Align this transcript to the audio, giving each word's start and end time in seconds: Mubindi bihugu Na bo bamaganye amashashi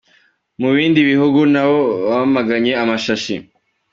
Mubindi 0.61 0.99
bihugu 1.09 1.39
Na 1.53 1.63
bo 1.69 1.79
bamaganye 2.09 2.71
amashashi 2.83 3.35